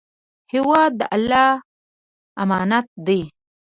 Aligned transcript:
هېواد 0.51 0.91
د 0.99 1.01
الله 1.15 1.49
امانت 2.43 2.87
دی. 3.07 3.21